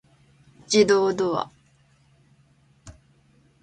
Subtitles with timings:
[0.65, 1.51] 自動ドア